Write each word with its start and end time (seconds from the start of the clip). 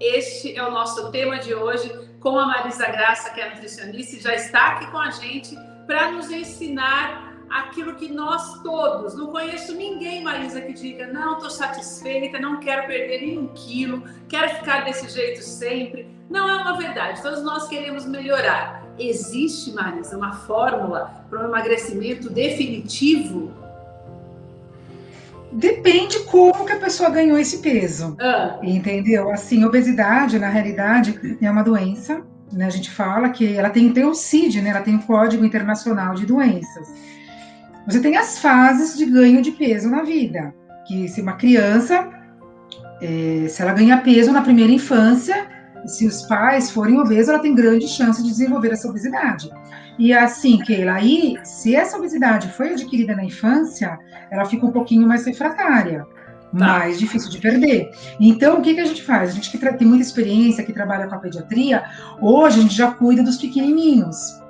Este 0.00 0.56
é 0.56 0.62
o 0.62 0.70
nosso 0.70 1.10
tema 1.10 1.38
de 1.38 1.52
hoje 1.52 1.92
com 2.20 2.38
a 2.38 2.46
Marisa 2.46 2.86
Graça, 2.86 3.30
que 3.30 3.40
é 3.40 3.50
nutricionista 3.50 4.16
e 4.16 4.20
já 4.20 4.34
está 4.34 4.68
aqui 4.68 4.86
com 4.92 4.98
a 4.98 5.10
gente 5.10 5.56
para 5.88 6.12
nos 6.12 6.30
ensinar 6.30 7.36
aquilo 7.50 7.94
que 7.96 8.08
nós 8.08 8.62
todos, 8.62 9.16
não 9.16 9.28
conheço 9.28 9.74
ninguém, 9.74 10.22
Marisa, 10.22 10.60
que 10.60 10.72
diga, 10.72 11.06
não, 11.08 11.34
estou 11.34 11.50
satisfeita, 11.50 12.38
não 12.38 12.60
quero 12.60 12.86
perder 12.86 13.22
nenhum 13.22 13.48
quilo, 13.48 14.04
quero 14.28 14.48
ficar 14.56 14.84
desse 14.84 15.08
jeito 15.08 15.42
sempre. 15.42 16.06
Não 16.30 16.48
é 16.48 16.56
uma 16.56 16.76
verdade, 16.76 17.20
todos 17.20 17.42
nós 17.42 17.66
queremos 17.66 18.04
melhorar. 18.04 18.84
Existe, 18.98 19.72
Marisa, 19.72 20.16
uma 20.16 20.32
fórmula 20.32 21.24
para 21.28 21.40
um 21.40 21.44
emagrecimento 21.46 22.30
definitivo? 22.30 23.52
Depende 25.52 26.20
como 26.24 26.64
que 26.64 26.72
a 26.72 26.78
pessoa 26.78 27.10
ganhou 27.10 27.38
esse 27.38 27.58
peso. 27.58 28.16
Ah. 28.20 28.58
Entendeu? 28.62 29.30
Assim, 29.30 29.64
obesidade, 29.64 30.38
na 30.38 30.48
realidade, 30.48 31.38
é 31.40 31.50
uma 31.50 31.62
doença. 31.62 32.22
Né? 32.52 32.66
A 32.66 32.70
gente 32.70 32.90
fala 32.90 33.30
que 33.30 33.56
ela 33.56 33.70
tem, 33.70 33.92
tem 33.92 34.04
o 34.04 34.14
CID, 34.14 34.60
né? 34.60 34.70
ela 34.70 34.80
tem 34.80 34.96
o 34.96 35.02
Código 35.02 35.44
Internacional 35.44 36.14
de 36.14 36.26
Doenças. 36.26 36.88
Você 37.86 38.00
tem 38.00 38.16
as 38.16 38.38
fases 38.38 38.96
de 38.96 39.06
ganho 39.06 39.40
de 39.40 39.52
peso 39.52 39.88
na 39.88 40.02
vida. 40.02 40.54
Que 40.86 41.08
se 41.08 41.20
uma 41.20 41.34
criança, 41.34 42.08
é, 43.00 43.46
se 43.48 43.62
ela 43.62 43.72
ganha 43.72 43.98
peso 43.98 44.32
na 44.32 44.42
primeira 44.42 44.72
infância, 44.72 45.46
se 45.86 46.06
os 46.06 46.22
pais 46.22 46.70
forem 46.70 46.98
obesos, 46.98 47.28
ela 47.28 47.38
tem 47.38 47.54
grande 47.54 47.88
chance 47.88 48.22
de 48.22 48.28
desenvolver 48.28 48.72
essa 48.72 48.88
obesidade. 48.88 49.50
E 49.98 50.12
assim, 50.12 50.58
Keila, 50.58 50.92
aí, 50.92 51.36
se 51.42 51.74
essa 51.74 51.96
obesidade 51.96 52.48
foi 52.52 52.72
adquirida 52.72 53.16
na 53.16 53.24
infância, 53.24 53.98
ela 54.30 54.44
fica 54.44 54.64
um 54.64 54.70
pouquinho 54.70 55.06
mais 55.06 55.26
refratária. 55.26 56.06
Tá. 56.50 56.64
mais 56.64 56.98
difícil 56.98 57.30
de 57.30 57.38
perder. 57.38 57.90
Então, 58.18 58.58
o 58.58 58.62
que, 58.62 58.74
que 58.74 58.80
a 58.80 58.84
gente 58.86 59.02
faz? 59.02 59.30
A 59.30 59.32
gente 59.34 59.50
que 59.50 59.58
tem 59.58 59.86
muita 59.86 60.02
experiência, 60.02 60.64
que 60.64 60.72
trabalha 60.72 61.06
com 61.06 61.14
a 61.14 61.18
pediatria, 61.18 61.84
hoje 62.22 62.58
a 62.58 62.62
gente 62.62 62.74
já 62.74 62.90
cuida 62.90 63.22
dos 63.22 63.36
pequenininhos 63.36 64.40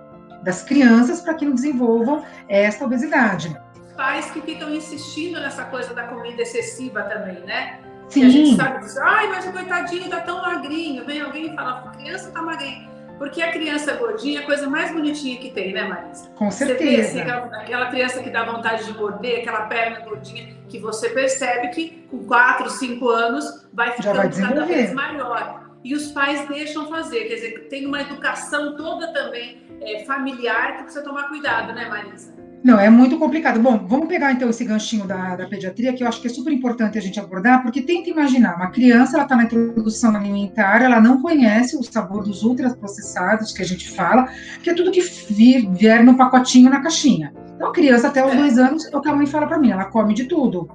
das 0.44 0.62
crianças 0.62 1.20
para 1.20 1.34
que 1.34 1.44
não 1.44 1.55
desenvolvam 1.55 2.24
esta 2.48 2.84
obesidade. 2.84 3.55
Pais 3.96 4.30
que 4.30 4.40
ficam 4.42 4.72
insistindo 4.72 5.40
nessa 5.40 5.64
coisa 5.64 5.92
da 5.92 6.05
comida 6.05 6.42
excessiva 6.42 7.02
também, 7.02 7.40
né? 7.40 7.80
Sim. 8.08 8.24
A 8.24 8.28
gente 8.28 8.56
sabe 8.56 8.78
dizer, 8.78 9.02
ai, 9.02 9.27
mas 9.28 9.46
o 9.46 9.52
coitadinho 9.52 10.08
tá 10.08 10.20
tão 10.20 10.40
magrinho. 10.40 11.05
Vem 11.05 11.20
alguém 11.20 11.52
e 11.52 11.56
fala, 11.56 11.84
a 11.84 11.90
criança 11.90 12.30
tá 12.30 12.40
magrinha. 12.40 12.88
Porque 13.19 13.42
a 13.42 13.50
criança 13.50 13.94
gordinha 13.94 14.41
é 14.41 14.42
a 14.42 14.47
coisa 14.47 14.69
mais 14.69 14.92
bonitinha 14.92 15.38
que 15.38 15.50
tem, 15.50 15.72
né, 15.72 15.84
Marisa? 15.84 16.30
Com 16.36 16.50
certeza. 16.50 16.78
Você 16.78 16.97
vê, 16.97 17.00
assim, 17.00 17.20
aquela, 17.20 17.47
aquela, 17.61 17.86
criança 17.86 18.22
que 18.22 18.30
dá 18.30 18.44
vontade 18.44 18.84
de 18.84 18.97
morder, 18.97 19.41
aquela 19.41 19.62
perna 19.62 20.00
gordinha, 20.00 20.56
que 20.69 20.78
você 20.78 21.11
percebe 21.11 21.69
que 21.69 22.06
com 22.11 22.24
4, 22.24 22.70
5 22.70 23.08
anos 23.08 23.69
vai 23.72 23.92
ficando 23.92 24.16
vai 24.16 24.30
cada 24.30 24.64
vez 24.64 24.92
maior. 24.92 25.69
E 25.83 25.94
os 25.94 26.12
pais 26.12 26.46
deixam 26.48 26.89
fazer, 26.89 27.24
quer 27.24 27.34
dizer, 27.34 27.69
tem 27.69 27.86
uma 27.86 28.00
educação 28.00 28.77
toda 28.77 29.12
também 29.12 29.62
é, 29.80 30.05
familiar 30.05 30.77
que 30.77 30.83
precisa 30.84 31.05
tomar 31.05 31.28
cuidado, 31.28 31.72
né, 31.72 31.89
Marisa? 31.89 32.34
Não, 32.62 32.78
é 32.78 32.91
muito 32.91 33.19
complicado. 33.19 33.61
Bom, 33.61 33.87
vamos 33.87 34.09
pegar 34.09 34.33
então 34.33 34.51
esse 34.51 34.64
ganchinho 34.64 35.06
da, 35.06 35.37
da 35.37 35.47
pediatria, 35.47 35.92
que 35.92 36.03
eu 36.03 36.09
acho 36.09 36.20
que 36.20 36.27
é 36.27 36.31
super 36.31 36.53
importante 36.53 36.98
a 36.98 37.01
gente 37.01 37.19
abordar, 37.20 37.62
porque 37.62 37.81
tenta 37.81 38.11
imaginar, 38.11 38.56
uma 38.56 38.70
criança, 38.70 39.17
ela 39.17 39.23
está 39.23 39.37
na 39.37 39.45
introdução 39.45 40.14
alimentar, 40.14 40.83
ela 40.83 41.01
não 41.01 41.23
conhece 41.23 41.77
o 41.77 41.83
sabor 41.83 42.24
dos 42.24 42.42
ultraprocessados 42.42 43.52
que 43.52 43.63
a 43.63 43.67
gente 43.67 43.91
fala, 43.91 44.29
que 44.63 44.70
é 44.70 44.74
tudo 44.74 44.91
que 44.91 45.01
vir, 45.01 45.70
vier 45.70 46.05
no 46.05 46.17
pacotinho, 46.17 46.68
na 46.68 46.80
caixinha. 46.80 47.33
Então, 47.55 47.68
a 47.68 47.73
criança 47.73 48.08
até 48.08 48.24
os 48.24 48.33
é. 48.33 48.36
dois 48.36 48.58
anos, 48.58 48.92
é 48.92 48.97
o 48.97 49.01
que 49.01 49.08
a 49.08 49.14
mãe 49.14 49.27
fala 49.27 49.47
para 49.47 49.58
mim, 49.58 49.70
ela 49.70 49.85
come 49.86 50.14
de 50.14 50.24
tudo. 50.24 50.68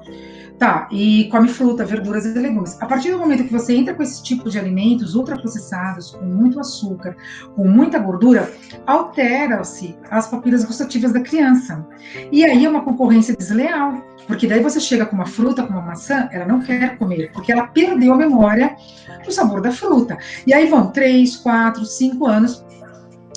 Tá, 0.64 0.88
e 0.90 1.26
come 1.26 1.50
fruta, 1.50 1.84
verduras 1.84 2.26
e 2.26 2.30
legumes. 2.30 2.82
A 2.82 2.86
partir 2.86 3.12
do 3.12 3.20
momento 3.20 3.44
que 3.44 3.52
você 3.52 3.76
entra 3.76 3.94
com 3.94 4.02
esse 4.02 4.24
tipo 4.24 4.50
de 4.50 4.58
alimentos 4.58 5.14
ultraprocessados, 5.14 6.12
com 6.12 6.24
muito 6.24 6.58
açúcar, 6.58 7.18
com 7.54 7.68
muita 7.68 8.00
gordura, 8.00 8.50
altera-se 8.88 9.94
as 10.10 10.30
papilas 10.30 10.64
gustativas 10.64 11.12
da 11.12 11.20
criança. 11.20 11.86
E 12.32 12.46
aí 12.46 12.64
é 12.64 12.70
uma 12.70 12.82
concorrência 12.82 13.36
desleal, 13.36 14.02
porque 14.26 14.48
daí 14.48 14.64
você 14.64 14.80
chega 14.80 15.06
com 15.06 15.18
uma 15.18 15.26
fruta, 15.26 15.64
com 15.64 15.74
uma 15.74 15.82
maçã, 15.82 16.30
ela 16.32 16.46
não 16.46 16.62
quer 16.62 16.98
comer, 16.98 17.34
porque 17.34 17.52
ela 17.52 17.68
perdeu 17.68 18.14
a 18.14 18.18
memória 18.18 18.74
do 19.26 19.34
sabor 19.34 19.60
da 19.60 19.70
fruta. 19.74 20.18
E 20.48 20.54
aí 20.54 20.70
vão 20.70 20.92
três, 20.92 21.36
quatro, 21.36 21.84
cinco 21.84 22.26
anos. 22.26 22.64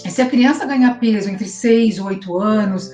Se 0.08 0.22
a 0.22 0.28
criança 0.28 0.64
ganhar 0.64 1.00
peso 1.00 1.28
entre 1.28 1.48
6 1.48 1.96
e 1.96 2.00
8 2.00 2.38
anos, 2.38 2.88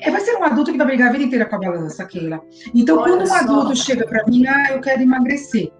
é, 0.00 0.10
vai 0.10 0.20
ser 0.20 0.36
um 0.36 0.44
adulto 0.44 0.72
que 0.72 0.78
vai 0.78 0.86
brigar 0.86 1.08
a 1.08 1.12
vida 1.12 1.24
inteira 1.24 1.46
com 1.46 1.56
a 1.56 1.58
balança, 1.58 2.04
Keila. 2.04 2.40
Então, 2.74 2.98
Olha 2.98 3.12
quando 3.12 3.22
um 3.22 3.26
só. 3.26 3.36
adulto 3.36 3.76
chega 3.76 4.06
para 4.06 4.24
mim, 4.26 4.46
ah, 4.46 4.72
eu 4.72 4.80
quero 4.80 5.02
emagrecer. 5.02 5.70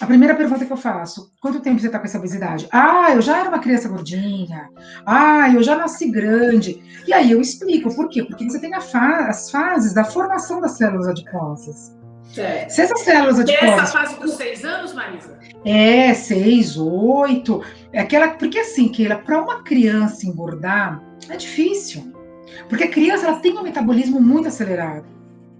A 0.00 0.06
primeira 0.06 0.34
pergunta 0.34 0.64
que 0.64 0.72
eu 0.72 0.76
faço: 0.76 1.32
quanto 1.40 1.60
tempo 1.60 1.80
você 1.80 1.86
está 1.86 1.98
com 1.98 2.04
essa 2.04 2.18
obesidade? 2.18 2.68
Ah, 2.70 3.12
eu 3.12 3.20
já 3.20 3.40
era 3.40 3.48
uma 3.48 3.58
criança 3.58 3.88
gordinha. 3.88 4.68
Ah, 5.04 5.50
eu 5.52 5.62
já 5.62 5.76
nasci 5.76 6.10
grande. 6.10 6.82
E 7.06 7.12
aí 7.12 7.32
eu 7.32 7.40
explico 7.40 7.94
por 7.94 8.08
quê? 8.08 8.22
Porque 8.22 8.48
você 8.48 8.60
tem 8.60 8.70
fa 8.80 9.26
as 9.28 9.50
fases 9.50 9.92
da 9.92 10.04
formação 10.04 10.60
das 10.60 10.72
células 10.72 11.08
adiposas. 11.08 11.96
É. 12.36 12.68
Se 12.68 12.82
essas 12.82 13.00
células 13.00 13.40
adiposas. 13.40 13.68
Essa 13.68 13.86
fase 13.86 14.20
dos 14.20 14.34
seis 14.34 14.64
anos, 14.64 14.92
Marisa? 14.92 15.36
É, 15.64 16.14
seis, 16.14 16.76
oito. 16.76 17.64
É 17.92 18.00
aquela, 18.00 18.28
porque 18.28 18.58
assim, 18.58 18.88
Keila, 18.88 19.16
para 19.16 19.40
uma 19.40 19.62
criança 19.62 20.26
engordar 20.26 21.02
é 21.28 21.36
difícil. 21.36 22.12
Porque 22.68 22.84
a 22.84 22.90
criança 22.90 23.26
ela 23.26 23.40
tem 23.40 23.56
um 23.56 23.62
metabolismo 23.62 24.20
muito 24.20 24.48
acelerado. 24.48 25.06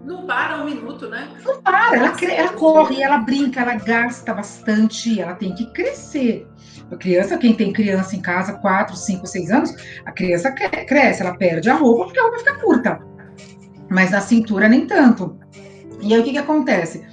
Não 0.04 0.26
para 0.26 0.62
um 0.62 0.64
minuto, 0.64 1.08
né? 1.08 1.28
Não 1.44 1.60
para, 1.60 1.96
ela, 1.96 2.16
ela 2.32 2.52
corre, 2.52 3.02
ela 3.02 3.18
brinca, 3.18 3.60
ela 3.60 3.74
gasta 3.74 4.32
bastante, 4.32 5.20
ela 5.20 5.34
tem 5.34 5.54
que 5.54 5.70
crescer. 5.72 6.46
A 6.90 6.96
criança, 6.96 7.36
quem 7.36 7.54
tem 7.54 7.72
criança 7.72 8.16
em 8.16 8.20
casa, 8.20 8.54
4, 8.54 8.96
5, 8.96 9.26
6 9.26 9.50
anos, 9.50 9.74
a 10.06 10.12
criança 10.12 10.50
cresce, 10.52 11.20
ela 11.20 11.36
perde 11.36 11.68
a 11.68 11.74
roupa 11.74 12.04
porque 12.04 12.18
a 12.18 12.22
roupa 12.22 12.38
fica 12.38 12.54
curta. 12.54 13.00
Mas 13.90 14.10
na 14.10 14.20
cintura 14.20 14.68
nem 14.68 14.86
tanto. 14.86 15.38
E 16.00 16.14
aí 16.14 16.20
o 16.20 16.24
que, 16.24 16.32
que 16.32 16.38
acontece? 16.38 17.04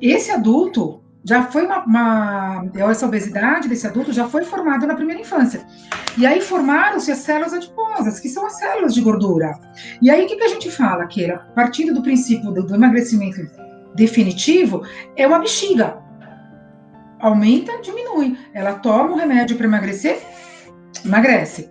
Esse 0.00 0.30
adulto, 0.30 1.02
já 1.24 1.44
foi 1.44 1.64
uma, 1.66 1.84
uma, 1.84 2.64
essa 2.90 3.06
obesidade 3.06 3.68
desse 3.68 3.86
adulto 3.86 4.12
já 4.12 4.28
foi 4.28 4.44
formada 4.44 4.86
na 4.86 4.94
primeira 4.94 5.20
infância. 5.20 5.64
E 6.18 6.26
aí 6.26 6.40
formaram-se 6.40 7.12
as 7.12 7.18
células 7.18 7.52
adiposas, 7.52 8.18
que 8.18 8.28
são 8.28 8.44
as 8.44 8.58
células 8.58 8.92
de 8.92 9.00
gordura. 9.00 9.58
E 10.00 10.10
aí 10.10 10.24
o 10.24 10.28
que, 10.28 10.36
que 10.36 10.44
a 10.44 10.48
gente 10.48 10.70
fala, 10.70 11.06
que 11.06 11.30
a 11.30 11.38
partir 11.38 11.92
do 11.92 12.02
princípio 12.02 12.50
do, 12.50 12.64
do 12.64 12.74
emagrecimento 12.74 13.40
definitivo, 13.94 14.82
é 15.16 15.26
uma 15.26 15.38
bexiga. 15.38 15.96
Aumenta, 17.20 17.80
diminui. 17.82 18.36
Ela 18.52 18.74
toma 18.74 19.12
um 19.12 19.16
remédio 19.16 19.56
para 19.56 19.66
emagrecer, 19.66 20.20
emagrece. 21.04 21.70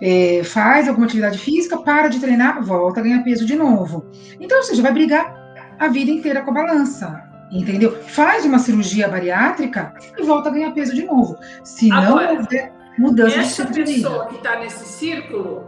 É, 0.00 0.42
faz 0.44 0.88
alguma 0.88 1.06
atividade 1.06 1.38
física, 1.38 1.78
para 1.78 2.08
de 2.08 2.18
treinar, 2.18 2.62
volta 2.62 3.00
a 3.00 3.02
ganhar 3.02 3.22
peso 3.22 3.44
de 3.44 3.56
novo. 3.56 4.10
Então, 4.40 4.58
ou 4.58 4.64
seja, 4.64 4.82
vai 4.82 4.92
brigar 4.92 5.34
a 5.78 5.88
vida 5.88 6.10
inteira 6.10 6.42
com 6.42 6.50
a 6.50 6.54
balança 6.54 7.35
entendeu? 7.50 8.02
Faz 8.02 8.44
uma 8.44 8.58
cirurgia 8.58 9.08
bariátrica 9.08 9.94
e 10.18 10.22
volta 10.22 10.48
a 10.48 10.52
ganhar 10.52 10.72
peso 10.72 10.94
de 10.94 11.04
novo. 11.04 11.38
Se 11.64 11.90
Agora, 11.90 12.32
não 12.32 12.40
houver 12.40 12.72
mudança 12.98 13.40
essa 13.40 13.64
de 13.66 13.84
pessoa 13.84 14.26
que 14.26 14.36
está 14.36 14.58
nesse 14.58 14.84
círculo, 14.84 15.64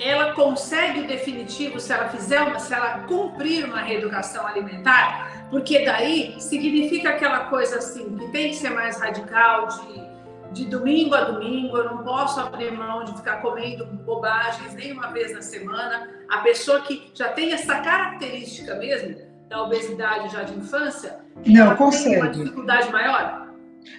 ela 0.00 0.32
consegue 0.32 1.00
o 1.00 1.06
definitivo 1.06 1.80
se 1.80 1.92
ela 1.92 2.08
fizer 2.08 2.40
uma, 2.40 2.58
se 2.58 2.72
ela 2.72 3.00
cumprir 3.00 3.64
uma 3.64 3.80
reeducação 3.80 4.46
alimentar, 4.46 5.48
porque 5.50 5.84
daí 5.84 6.36
significa 6.40 7.10
aquela 7.10 7.46
coisa 7.46 7.78
assim 7.78 8.16
que 8.16 8.28
tem 8.28 8.50
que 8.50 8.56
ser 8.56 8.70
mais 8.70 9.00
radical 9.00 9.66
de 9.66 10.08
de 10.52 10.64
domingo 10.64 11.14
a 11.14 11.24
domingo, 11.24 11.76
eu 11.76 11.84
não 11.84 11.98
posso 11.98 12.40
abrir 12.40 12.72
mão 12.72 13.04
de 13.04 13.14
ficar 13.16 13.42
comendo 13.42 13.84
bobagens 13.86 14.74
nem 14.74 14.92
uma 14.92 15.08
vez 15.08 15.32
na 15.32 15.42
semana. 15.42 16.08
A 16.28 16.38
pessoa 16.38 16.80
que 16.80 17.10
já 17.14 17.28
tem 17.28 17.52
essa 17.52 17.80
característica 17.80 18.74
mesmo, 18.76 19.16
da 19.48 19.62
obesidade 19.62 20.32
já 20.32 20.42
de 20.42 20.56
infância, 20.56 21.18
não 21.46 21.74
consegue. 21.76 22.14
Tem 22.14 22.22
uma 22.22 22.30
dificuldade 22.30 22.92
maior? 22.92 23.48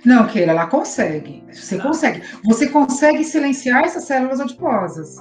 Não, 0.06 0.28
Keila, 0.28 0.52
ela 0.52 0.68
consegue. 0.68 1.44
Você 1.52 1.78
tá. 1.78 1.84
consegue. 1.84 2.24
Você 2.46 2.70
consegue 2.70 3.24
silenciar 3.24 3.84
essas 3.84 4.04
células 4.04 4.40
adiposas, 4.40 5.16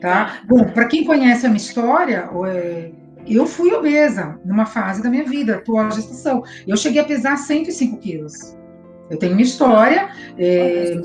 tá? 0.00 0.38
Bom, 0.46 0.64
para 0.70 0.86
quem 0.86 1.04
conhece 1.04 1.46
a 1.46 1.48
minha 1.48 1.58
história, 1.58 2.28
é, 2.46 2.92
eu 3.26 3.46
fui 3.46 3.72
obesa 3.72 4.38
numa 4.44 4.66
fase 4.66 5.02
da 5.02 5.10
minha 5.10 5.24
vida, 5.24 5.62
pós-gestação. 5.66 6.44
Eu 6.66 6.76
cheguei 6.76 7.00
a 7.00 7.04
pesar 7.04 7.36
105 7.36 7.98
quilos. 7.98 8.56
Eu 9.10 9.18
tenho 9.18 9.32
uma 9.32 9.42
história. 9.42 10.08
É, 10.38 11.00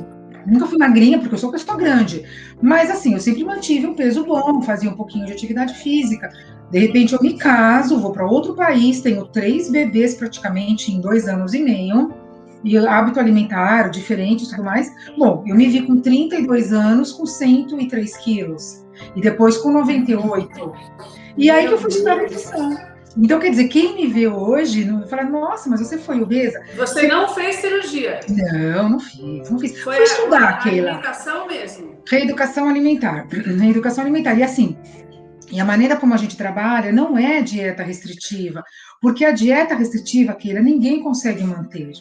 nunca 0.45 0.65
fui 0.65 0.77
magrinha, 0.77 1.19
porque 1.19 1.35
eu 1.35 1.39
sou 1.39 1.49
uma 1.49 1.57
pessoa 1.57 1.77
grande. 1.77 2.23
Mas, 2.61 2.89
assim, 2.89 3.13
eu 3.13 3.19
sempre 3.19 3.43
mantive 3.43 3.87
um 3.87 3.95
peso 3.95 4.25
bom, 4.25 4.61
fazia 4.61 4.89
um 4.89 4.95
pouquinho 4.95 5.25
de 5.25 5.33
atividade 5.33 5.73
física. 5.75 6.29
De 6.71 6.79
repente 6.79 7.13
eu 7.13 7.19
me 7.21 7.37
caso, 7.37 7.99
vou 7.99 8.11
para 8.11 8.25
outro 8.25 8.55
país, 8.55 9.01
tenho 9.01 9.25
três 9.25 9.69
bebês 9.69 10.15
praticamente 10.15 10.91
em 10.91 11.01
dois 11.01 11.27
anos 11.27 11.53
e 11.53 11.61
meio, 11.61 12.13
e 12.63 12.77
hábito 12.77 13.19
alimentar 13.19 13.89
diferente 13.89 14.45
e 14.45 14.49
tudo 14.49 14.63
mais. 14.63 14.93
Bom, 15.17 15.43
eu 15.45 15.55
me 15.55 15.67
vi 15.67 15.81
com 15.85 15.99
32 15.99 16.71
anos 16.71 17.11
com 17.11 17.25
103 17.25 18.17
quilos. 18.17 18.85
e 19.15 19.21
depois 19.21 19.57
com 19.57 19.71
98. 19.71 20.71
E 21.37 21.49
aí 21.49 21.67
que 21.67 21.73
eu 21.73 21.77
fui 21.77 21.89
estudar 21.89 22.17
nutrição. 22.17 22.90
Então, 23.17 23.39
quer 23.39 23.49
dizer, 23.49 23.67
quem 23.67 23.95
me 23.95 24.07
vê 24.07 24.27
hoje 24.27 24.85
não 24.85 25.05
fala, 25.07 25.23
nossa, 25.23 25.69
mas 25.69 25.79
você 25.81 25.97
foi 25.97 26.21
obesa. 26.21 26.61
Você 26.77 27.07
não 27.07 27.27
fez 27.27 27.57
cirurgia? 27.57 28.21
Não, 28.29 28.89
não 28.89 28.99
fiz. 28.99 29.49
Não 29.49 29.59
fiz. 29.59 29.79
Foi 29.81 29.95
Fui 29.95 30.03
estudar, 30.05 30.49
a, 30.49 30.57
Keila. 30.57 30.91
Reeducação 30.91 31.47
mesmo. 31.47 31.97
Reeducação 32.09 32.69
alimentar. 32.69 33.27
Reeducação 33.59 34.03
alimentar. 34.03 34.35
E 34.35 34.43
assim, 34.43 34.77
e 35.51 35.59
a 35.59 35.65
maneira 35.65 35.97
como 35.97 36.13
a 36.13 36.17
gente 36.17 36.37
trabalha 36.37 36.93
não 36.93 37.17
é 37.17 37.41
dieta 37.41 37.83
restritiva, 37.83 38.63
porque 39.01 39.25
a 39.25 39.31
dieta 39.31 39.75
restritiva, 39.75 40.33
Keila, 40.33 40.61
ninguém 40.61 41.03
consegue 41.03 41.43
manter. 41.43 41.91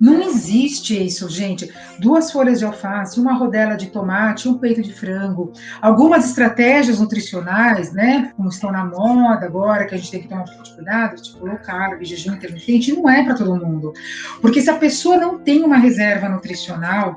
Não 0.00 0.22
existe 0.22 1.06
isso, 1.06 1.28
gente. 1.28 1.72
Duas 1.98 2.30
folhas 2.30 2.58
de 2.58 2.64
alface, 2.64 3.20
uma 3.20 3.34
rodela 3.34 3.76
de 3.76 3.86
tomate, 3.86 4.48
um 4.48 4.58
peito 4.58 4.82
de 4.82 4.92
frango. 4.92 5.52
Algumas 5.80 6.26
estratégias 6.26 7.00
nutricionais, 7.00 7.92
né, 7.92 8.32
como 8.36 8.48
estão 8.48 8.70
na 8.70 8.84
moda 8.84 9.46
agora, 9.46 9.86
que 9.86 9.94
a 9.94 9.98
gente 9.98 10.10
tem 10.10 10.22
que 10.22 10.28
tomar 10.28 10.42
um 10.42 10.46
pouco 10.46 10.62
de 10.62 10.74
cuidado, 10.74 11.22
tipo 11.22 11.46
low 11.46 11.58
carb, 11.58 12.02
jejum 12.04 12.34
intermitente, 12.34 12.92
não 12.92 13.08
é 13.08 13.24
para 13.24 13.34
todo 13.34 13.56
mundo. 13.56 13.92
Porque 14.40 14.60
se 14.60 14.70
a 14.70 14.76
pessoa 14.76 15.16
não 15.16 15.38
tem 15.38 15.64
uma 15.64 15.76
reserva 15.76 16.28
nutricional, 16.28 17.16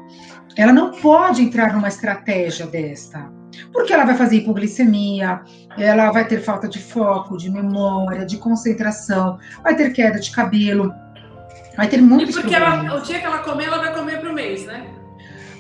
ela 0.56 0.74
não 0.74 0.92
pode 0.92 1.42
entrar 1.42 1.74
numa 1.74 1.88
estratégia 1.88 2.65
desta. 2.65 3.31
Porque 3.71 3.94
ela 3.94 4.06
vai 4.06 4.15
fazer 4.15 4.38
hipoglicemia, 4.38 5.42
ela 5.77 6.12
vai 6.12 6.27
ter 6.27 6.42
falta 6.42 6.68
de 6.68 6.80
foco, 6.80 7.38
de 7.38 7.50
memória, 7.50 8.25
de 8.25 8.38
concentração, 8.38 9.38
vai 9.63 9.75
ter 9.75 9.94
queda 9.94 10.19
de 10.19 10.31
cabelo, 10.31 10.94
vai 11.78 11.88
ter 11.88 12.02
muitos 12.02 12.36
E 12.36 12.42
porque 12.42 12.56
ela, 12.56 12.96
o 12.96 13.02
dia 13.02 13.20
que 13.20 13.26
ela 13.26 13.40
comer, 13.40 13.66
ela 13.66 13.78
vai 13.78 13.94
comer 13.94 14.20
por 14.20 14.34
mês, 14.34 14.66
né? 14.66 14.86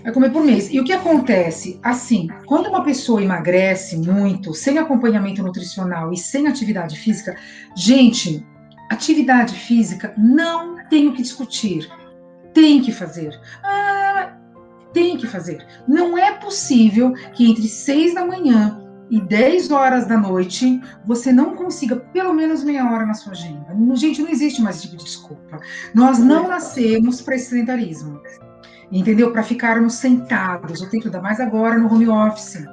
Vai 0.03 0.11
comer 0.11 0.31
por 0.31 0.43
mês. 0.43 0.73
E 0.73 0.79
o 0.79 0.83
que 0.83 0.91
acontece? 0.91 1.79
Assim, 1.83 2.27
quando 2.45 2.67
uma 2.67 2.83
pessoa 2.83 3.21
emagrece 3.21 3.97
muito, 3.97 4.53
sem 4.53 4.79
acompanhamento 4.79 5.43
nutricional 5.43 6.11
e 6.11 6.17
sem 6.17 6.47
atividade 6.47 6.97
física, 6.97 7.37
gente, 7.75 8.45
atividade 8.89 9.53
física 9.53 10.13
não 10.17 10.77
tem 10.89 11.07
o 11.07 11.13
que 11.13 11.21
discutir. 11.21 11.87
Tem 12.53 12.81
que 12.81 12.91
fazer. 12.91 13.39
Ah, 13.63 14.33
tem 14.93 15.17
que 15.17 15.27
fazer. 15.27 15.63
Não 15.87 16.17
é 16.17 16.31
possível 16.33 17.13
que 17.33 17.49
entre 17.49 17.67
seis 17.67 18.15
da 18.15 18.25
manhã 18.25 18.86
e 19.09 19.21
10 19.21 19.71
horas 19.71 20.05
da 20.05 20.17
noite 20.17 20.81
você 21.05 21.31
não 21.31 21.55
consiga 21.55 21.95
pelo 21.95 22.33
menos 22.33 22.63
meia 22.63 22.89
hora 22.89 23.05
na 23.05 23.13
sua 23.13 23.33
agenda. 23.33 23.67
Gente, 23.95 24.21
não 24.21 24.29
existe 24.29 24.61
mais 24.61 24.81
tipo 24.81 24.97
de 24.97 25.05
desculpa. 25.05 25.59
Nós 25.93 26.19
não 26.19 26.47
nascemos 26.47 27.21
para 27.21 27.35
esse 27.35 27.49
sedentarismo, 27.49 28.21
entendeu? 28.91 29.31
Para 29.31 29.43
ficarmos 29.43 29.93
sentados 29.93 30.81
o 30.81 30.89
tempo, 30.89 31.05
ainda 31.05 31.21
mais 31.21 31.39
agora 31.39 31.77
no 31.77 31.93
home 31.93 32.07
office. 32.07 32.65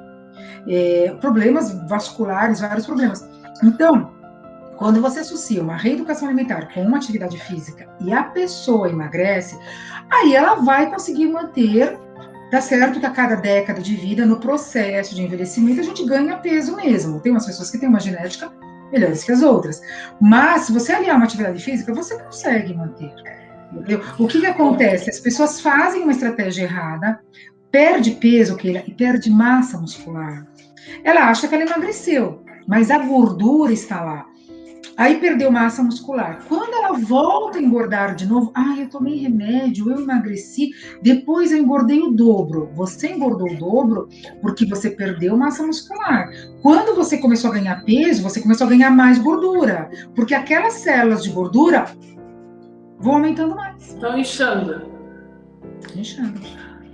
É, 0.67 1.15
problemas 1.21 1.71
vasculares, 1.87 2.59
vários 2.59 2.85
problemas. 2.85 3.27
Então, 3.63 4.11
quando 4.77 5.01
você 5.01 5.19
associa 5.19 5.61
uma 5.61 5.77
reeducação 5.77 6.27
alimentar 6.27 6.73
com 6.73 6.81
uma 6.81 6.97
atividade 6.97 7.39
física 7.39 7.87
e 8.01 8.11
a 8.11 8.23
pessoa 8.23 8.89
emagrece, 8.89 9.57
aí 10.11 10.35
ela 10.35 10.55
vai 10.55 10.89
conseguir 10.89 11.27
manter 11.27 11.97
Tá 12.55 12.61
certo 12.61 13.01
que 13.01 13.05
a 13.05 13.09
cada 13.09 13.35
década 13.35 13.81
de 13.81 13.97
vida, 13.97 14.25
no 14.25 14.39
processo 14.39 15.13
de 15.13 15.21
envelhecimento, 15.21 15.81
a 15.81 15.83
gente 15.83 16.05
ganha 16.05 16.37
peso 16.37 16.73
mesmo. 16.77 17.19
Tem 17.19 17.29
umas 17.29 17.45
pessoas 17.45 17.69
que 17.69 17.77
têm 17.77 17.89
uma 17.89 17.99
genética 17.99 18.49
melhores 18.93 19.25
que 19.25 19.33
as 19.33 19.43
outras. 19.43 19.81
Mas, 20.21 20.61
se 20.61 20.71
você 20.71 20.93
aliar 20.93 21.17
uma 21.17 21.25
atividade 21.25 21.61
física, 21.61 21.93
você 21.93 22.17
consegue 22.17 22.73
manter. 22.73 23.13
Entendeu? 23.73 24.01
O 24.17 24.25
que, 24.25 24.39
que 24.39 24.45
acontece? 24.45 25.09
As 25.09 25.19
pessoas 25.19 25.59
fazem 25.59 26.03
uma 26.03 26.13
estratégia 26.13 26.63
errada, 26.63 27.19
perde 27.69 28.11
peso 28.11 28.57
e 28.63 28.93
perde 28.93 29.29
massa 29.29 29.77
muscular. 29.77 30.47
Ela 31.03 31.29
acha 31.29 31.49
que 31.49 31.55
ela 31.55 31.65
emagreceu, 31.65 32.41
mas 32.65 32.89
a 32.89 32.99
gordura 32.99 33.73
está 33.73 34.01
lá. 34.01 34.25
Aí 34.97 35.19
perdeu 35.19 35.51
massa 35.51 35.83
muscular. 35.83 36.39
Quando 36.47 36.73
ela 36.73 36.93
volta 36.93 37.57
a 37.57 37.61
engordar 37.61 38.15
de 38.15 38.25
novo, 38.25 38.51
ah, 38.55 38.75
eu 38.79 38.89
tomei 38.89 39.15
remédio, 39.17 39.91
eu 39.91 39.99
emagreci, 39.99 40.71
depois 41.01 41.51
eu 41.51 41.57
engordei 41.57 42.01
o 42.01 42.11
dobro. 42.11 42.69
Você 42.73 43.09
engordou 43.09 43.51
o 43.51 43.57
dobro 43.57 44.07
porque 44.41 44.65
você 44.65 44.89
perdeu 44.89 45.35
massa 45.35 45.65
muscular. 45.65 46.29
Quando 46.61 46.95
você 46.95 47.17
começou 47.17 47.51
a 47.51 47.55
ganhar 47.55 47.83
peso, 47.83 48.23
você 48.23 48.41
começou 48.41 48.67
a 48.67 48.69
ganhar 48.69 48.89
mais 48.89 49.19
gordura, 49.19 49.89
porque 50.15 50.33
aquelas 50.33 50.75
células 50.75 51.23
de 51.23 51.29
gordura 51.29 51.85
vão 52.97 53.15
aumentando 53.15 53.55
mais. 53.55 53.89
Estão 53.89 54.17
inchando. 54.17 54.89
Inchando. 55.93 56.39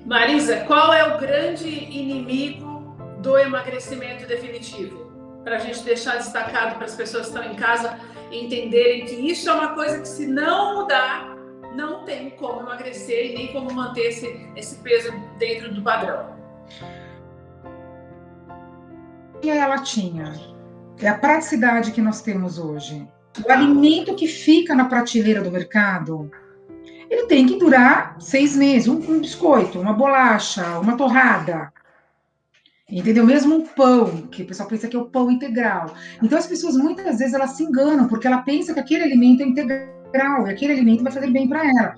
Marisa, 0.05 0.61
qual 0.61 0.91
é 0.91 1.15
o 1.15 1.19
grande 1.19 1.67
inimigo 1.67 2.95
do 3.21 3.37
emagrecimento 3.37 4.27
definitivo? 4.27 5.00
Para 5.43 5.55
a 5.55 5.59
gente 5.59 5.83
deixar 5.83 6.17
destacado 6.17 6.75
para 6.75 6.85
as 6.85 6.95
pessoas 6.95 7.29
que 7.29 7.37
estão 7.37 7.51
em 7.51 7.55
casa 7.55 7.97
entenderem 8.31 9.05
que 9.05 9.15
isso 9.15 9.49
é 9.49 9.53
uma 9.53 9.73
coisa 9.73 9.99
que, 9.99 10.07
se 10.07 10.27
não 10.27 10.81
mudar, 10.81 11.35
não 11.75 12.03
tem 12.03 12.31
como 12.31 12.61
emagrecer 12.61 13.31
e 13.31 13.35
nem 13.35 13.47
como 13.47 13.73
manter 13.73 14.07
esse, 14.07 14.49
esse 14.55 14.75
peso 14.77 15.11
dentro 15.37 15.73
do 15.73 15.81
padrão. 15.81 16.35
E 19.41 19.49
é 19.49 19.61
a 19.61 19.67
latinha? 19.67 20.33
É 20.99 21.07
a 21.07 21.17
praticidade 21.17 21.91
que 21.91 22.01
nós 22.01 22.21
temos 22.21 22.59
hoje. 22.59 23.07
O 23.43 23.51
alimento 23.51 24.13
que 24.13 24.27
fica 24.27 24.75
na 24.75 24.85
prateleira 24.85 25.41
do 25.41 25.49
mercado, 25.49 26.29
ele 27.09 27.25
tem 27.25 27.47
que 27.47 27.57
durar 27.57 28.17
seis 28.19 28.55
meses. 28.55 28.87
Um, 28.87 28.97
um 28.97 29.19
biscoito, 29.19 29.79
uma 29.79 29.93
bolacha, 29.93 30.79
uma 30.79 30.95
torrada. 30.95 31.73
Entendeu? 32.91 33.25
Mesmo 33.25 33.55
um 33.55 33.65
pão, 33.65 34.27
que 34.29 34.43
o 34.43 34.45
pessoal 34.45 34.67
pensa 34.67 34.87
que 34.87 34.95
é 34.95 34.99
o 34.99 35.05
pão 35.05 35.31
integral. 35.31 35.95
Então 36.21 36.37
as 36.37 36.45
pessoas 36.45 36.75
muitas 36.75 37.19
vezes 37.19 37.33
elas 37.33 37.51
se 37.51 37.63
enganam, 37.63 38.07
porque 38.07 38.27
ela 38.27 38.41
pensa 38.41 38.73
que 38.73 38.79
aquele 38.79 39.03
alimento 39.03 39.41
é 39.41 39.45
integral, 39.45 40.47
e 40.47 40.51
aquele 40.51 40.73
alimento 40.73 41.03
vai 41.03 41.11
fazer 41.11 41.31
bem 41.31 41.47
para 41.47 41.65
ela. 41.65 41.95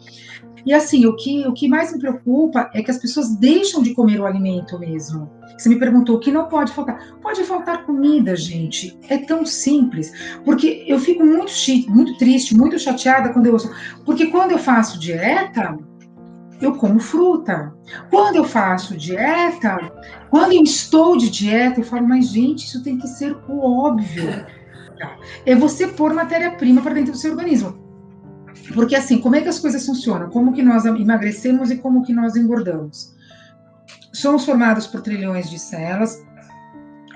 E 0.65 0.73
assim, 0.73 1.05
o 1.05 1.15
que, 1.15 1.45
o 1.45 1.53
que 1.53 1.67
mais 1.67 1.91
me 1.91 1.99
preocupa 1.99 2.69
é 2.73 2.81
que 2.81 2.89
as 2.89 2.97
pessoas 2.97 3.35
deixam 3.35 3.83
de 3.83 3.93
comer 3.93 4.19
o 4.19 4.25
alimento 4.25 4.79
mesmo. 4.79 5.29
Você 5.57 5.67
me 5.67 5.77
perguntou 5.77 6.15
o 6.15 6.19
que 6.19 6.31
não 6.31 6.47
pode 6.47 6.71
faltar. 6.71 7.17
Pode 7.21 7.43
faltar 7.43 7.85
comida, 7.85 8.35
gente. 8.35 8.97
É 9.09 9.17
tão 9.17 9.45
simples. 9.45 10.11
Porque 10.45 10.85
eu 10.87 10.99
fico 10.99 11.25
muito, 11.25 11.51
muito 11.89 12.17
triste, 12.17 12.55
muito 12.55 12.79
chateada 12.79 13.33
quando 13.33 13.47
eu 13.47 13.53
ouço. 13.53 13.69
Porque 14.05 14.27
quando 14.27 14.51
eu 14.51 14.57
faço 14.57 14.99
dieta, 14.99 15.77
eu 16.65 16.75
como 16.75 16.99
fruta. 16.99 17.73
Quando 18.09 18.37
eu 18.37 18.43
faço 18.43 18.97
dieta, 18.97 19.77
quando 20.29 20.53
eu 20.53 20.63
estou 20.63 21.17
de 21.17 21.29
dieta, 21.29 21.79
eu 21.79 21.83
falo, 21.83 22.07
mas 22.07 22.27
gente, 22.27 22.65
isso 22.65 22.83
tem 22.83 22.97
que 22.97 23.07
ser 23.07 23.35
o 23.47 23.59
óbvio. 23.59 24.45
É 25.45 25.55
você 25.55 25.87
pôr 25.87 26.13
matéria-prima 26.13 26.81
para 26.81 26.93
dentro 26.93 27.11
do 27.11 27.17
seu 27.17 27.31
organismo. 27.31 27.81
Porque 28.73 28.95
assim, 28.95 29.19
como 29.19 29.35
é 29.35 29.41
que 29.41 29.49
as 29.49 29.59
coisas 29.59 29.85
funcionam? 29.85 30.29
Como 30.29 30.53
que 30.53 30.63
nós 30.63 30.85
emagrecemos 30.85 31.71
e 31.71 31.77
como 31.77 32.03
que 32.03 32.13
nós 32.13 32.35
engordamos? 32.35 33.13
Somos 34.13 34.45
formados 34.45 34.87
por 34.87 35.01
trilhões 35.01 35.49
de 35.49 35.59
células. 35.59 36.23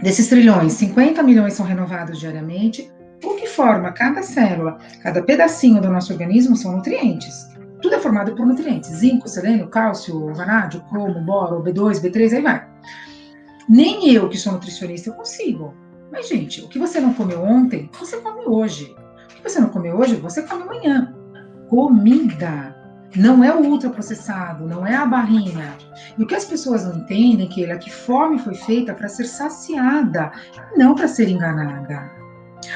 Desses 0.01 0.27
trilhões, 0.27 0.73
50 0.73 1.23
milhões 1.23 1.53
são 1.53 1.65
renovados 1.65 2.19
diariamente. 2.19 2.91
O 3.23 3.35
que 3.35 3.47
forma 3.47 3.91
cada 3.91 4.21
célula, 4.21 4.77
cada 5.01 5.23
pedacinho 5.23 5.81
do 5.81 5.89
nosso 5.89 6.11
organismo 6.11 6.55
são 6.55 6.75
nutrientes. 6.75 7.47
Tudo 7.81 7.95
é 7.95 7.99
formado 7.99 8.35
por 8.35 8.45
nutrientes: 8.45 8.89
zinco, 8.89 9.27
selênio, 9.27 9.67
cálcio, 9.67 10.33
vanádio, 10.33 10.81
cromo, 10.89 11.21
boro, 11.21 11.63
B2, 11.63 12.01
B3, 12.01 12.33
aí 12.33 12.41
vai. 12.41 12.67
Nem 13.67 14.09
eu, 14.13 14.29
que 14.29 14.37
sou 14.37 14.53
nutricionista, 14.53 15.09
eu 15.09 15.13
consigo. 15.13 15.73
Mas, 16.11 16.29
gente, 16.29 16.61
o 16.61 16.69
que 16.69 16.79
você 16.79 16.99
não 16.99 17.13
comeu 17.13 17.43
ontem, 17.43 17.89
você 17.99 18.17
come 18.17 18.45
hoje. 18.45 18.95
O 19.29 19.35
que 19.35 19.43
você 19.43 19.59
não 19.59 19.69
comeu 19.69 19.97
hoje, 19.97 20.15
você 20.15 20.41
come 20.41 20.63
amanhã. 20.63 21.13
Comida. 21.69 22.75
Não 23.15 23.43
é 23.43 23.53
o 23.53 23.61
ultraprocessado, 23.63 24.65
não 24.65 24.85
é 24.85 24.95
a 24.95 25.05
barrinha. 25.05 25.75
E 26.17 26.23
o 26.23 26.27
que 26.27 26.35
as 26.35 26.45
pessoas 26.45 26.85
não 26.85 26.97
entendem, 26.97 27.47
que 27.47 27.65
é 27.65 27.77
que 27.77 27.91
fome 27.91 28.37
foi 28.39 28.53
feita 28.53 28.93
para 28.93 29.07
ser 29.07 29.25
saciada, 29.25 30.31
não 30.75 30.93
para 30.93 31.07
ser 31.07 31.29
enganada. 31.29 32.11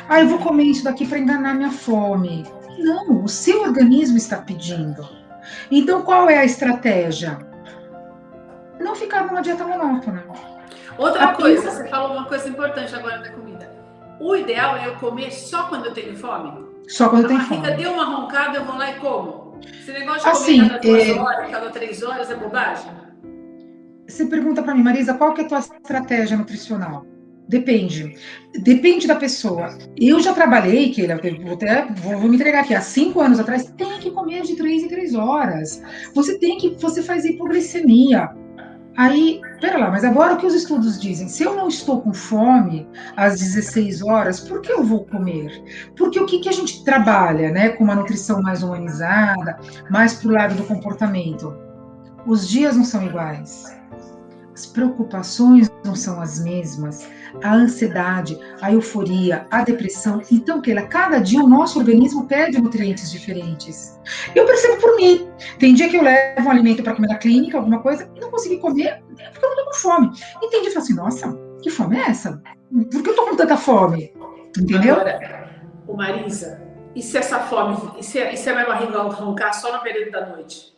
Ah, 0.07 0.21
eu 0.21 0.27
vou 0.27 0.39
comer 0.39 0.63
isso 0.63 0.83
daqui 0.83 1.05
para 1.05 1.19
enganar 1.19 1.53
minha 1.53 1.71
fome. 1.71 2.43
Não, 2.81 3.23
o 3.23 3.27
seu 3.27 3.61
organismo 3.61 4.17
está 4.17 4.37
pedindo. 4.37 5.07
Então, 5.69 6.01
qual 6.01 6.29
é 6.29 6.37
a 6.37 6.45
estratégia? 6.45 7.37
Não 8.79 8.95
ficar 8.95 9.25
numa 9.25 9.41
dieta 9.41 9.65
monótona. 9.65 10.23
Outra 10.97 11.33
coisa, 11.33 11.69
você 11.69 11.87
falou 11.87 12.17
uma 12.17 12.25
coisa 12.25 12.49
importante 12.49 12.95
agora 12.95 13.19
da 13.19 13.31
comida. 13.31 13.71
O 14.19 14.35
ideal 14.35 14.77
é 14.77 14.87
eu 14.87 14.95
comer 14.95 15.31
só 15.31 15.63
quando 15.63 15.85
eu 15.85 15.93
tenho 15.93 16.15
fome? 16.15 16.65
Só 16.87 17.09
quando 17.09 17.23
eu 17.23 17.27
tenho 17.29 17.41
fome. 17.41 17.67
A 17.67 17.71
deu 17.71 17.91
uma 17.91 18.05
roncada, 18.05 18.57
eu 18.57 18.65
vou 18.65 18.77
lá 18.77 18.91
e 18.91 18.95
como. 18.95 19.59
Esse 19.65 19.91
negócio 19.91 20.21
de 20.21 20.29
assim, 20.29 20.57
comer 20.57 20.69
cada 20.69 20.79
duas 20.79 21.07
é... 21.07 21.19
horas, 21.19 21.51
cada 21.51 21.69
três 21.69 22.03
horas 22.03 22.31
é 22.31 22.35
bobagem? 22.35 22.91
Você 24.07 24.25
pergunta 24.25 24.61
para 24.61 24.75
mim, 24.75 24.83
Marisa, 24.83 25.13
qual 25.13 25.33
que 25.33 25.41
é 25.41 25.45
a 25.45 25.47
tua 25.47 25.59
estratégia 25.59 26.37
nutricional? 26.37 27.05
Depende. 27.51 28.15
Depende 28.63 29.05
da 29.05 29.15
pessoa. 29.15 29.77
Eu 29.99 30.21
já 30.21 30.33
trabalhei, 30.33 30.89
que 30.89 31.05
vou, 31.43 31.53
até, 31.55 31.85
vou, 31.95 32.17
vou, 32.17 32.29
me 32.29 32.37
entregar 32.37 32.61
aqui, 32.61 32.73
há 32.73 32.79
cinco 32.79 33.19
anos 33.19 33.41
atrás, 33.41 33.65
tem 33.77 33.99
que 33.99 34.09
comer 34.09 34.43
de 34.43 34.55
três 34.55 34.83
em 34.83 34.87
três 34.87 35.13
horas. 35.13 35.83
Você 36.15 36.39
tem 36.39 36.57
que, 36.57 36.69
você 36.79 37.03
faz 37.03 37.25
hipoglicemia. 37.25 38.29
Aí, 38.95 39.41
pera 39.59 39.77
lá, 39.77 39.91
mas 39.91 40.05
agora 40.05 40.35
o 40.35 40.37
que 40.37 40.45
os 40.45 40.53
estudos 40.53 40.97
dizem? 40.97 41.27
Se 41.27 41.43
eu 41.43 41.53
não 41.53 41.67
estou 41.67 42.01
com 42.01 42.13
fome 42.13 42.87
às 43.17 43.37
16 43.37 44.01
horas, 44.01 44.39
por 44.39 44.61
que 44.61 44.71
eu 44.71 44.85
vou 44.85 45.05
comer? 45.05 45.51
Porque 45.97 46.21
o 46.21 46.25
que, 46.25 46.39
que 46.39 46.49
a 46.49 46.53
gente 46.53 46.85
trabalha, 46.85 47.51
né, 47.51 47.69
com 47.69 47.83
uma 47.83 47.95
nutrição 47.95 48.41
mais 48.41 48.63
humanizada, 48.63 49.59
mais 49.89 50.13
para 50.13 50.29
o 50.29 50.31
lado 50.31 50.55
do 50.55 50.63
comportamento? 50.63 51.53
Os 52.25 52.47
dias 52.47 52.77
não 52.77 52.85
são 52.85 53.05
iguais, 53.05 53.80
as 54.53 54.65
preocupações 54.65 55.71
não 55.85 55.95
são 55.95 56.21
as 56.21 56.43
mesmas, 56.43 57.07
a 57.43 57.53
ansiedade, 57.53 58.37
a 58.61 58.71
euforia, 58.71 59.47
a 59.49 59.63
depressão. 59.63 60.21
Então, 60.31 60.61
Keila, 60.61 60.83
cada 60.83 61.19
dia 61.19 61.41
o 61.41 61.47
nosso 61.47 61.79
organismo 61.79 62.27
pede 62.27 62.61
nutrientes 62.61 63.11
diferentes. 63.11 63.99
Eu 64.35 64.45
percebo 64.45 64.81
por 64.81 64.95
mim. 64.97 65.29
Tem 65.57 65.73
dia 65.73 65.89
que 65.89 65.97
eu 65.97 66.03
levo 66.03 66.47
um 66.47 66.51
alimento 66.51 66.83
para 66.83 66.95
comer 66.95 67.07
na 67.07 67.17
clínica, 67.17 67.57
alguma 67.57 67.79
coisa, 67.79 68.09
e 68.15 68.19
não 68.19 68.29
consegui 68.29 68.57
comer 68.57 69.01
porque 69.31 69.45
eu 69.45 69.49
não 69.49 69.55
tô 69.55 69.65
com 69.65 69.73
fome. 69.73 70.11
E 70.41 70.49
tem 70.49 70.61
dia 70.61 70.69
eu 70.69 70.73
falo 70.73 70.83
assim, 70.83 70.95
nossa, 70.95 71.39
que 71.61 71.69
fome 71.69 71.97
é 71.97 72.09
essa? 72.09 72.41
Por 72.91 73.03
que 73.03 73.09
eu 73.09 73.15
tô 73.15 73.25
com 73.25 73.35
tanta 73.35 73.57
fome? 73.57 74.13
Entendeu? 74.57 74.95
Agora, 74.95 75.49
o 75.87 75.95
Marisa, 75.95 76.61
e 76.95 77.01
se 77.01 77.17
essa 77.17 77.39
fome, 77.39 77.77
e 77.97 78.03
se, 78.03 78.19
e 78.19 78.37
se 78.37 78.49
a 78.49 78.53
minha 78.53 78.65
barriga 78.65 79.01
roncar 79.01 79.53
só 79.53 79.75
no 79.75 79.81
período 79.81 80.11
da 80.11 80.25
noite? 80.25 80.70